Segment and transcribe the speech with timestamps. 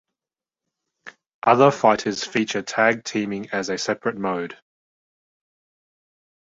[1.43, 4.57] Other fighters feature tag-teaming as a separate mode.